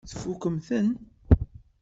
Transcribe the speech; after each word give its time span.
Tfukkemt-ten? 0.09 0.87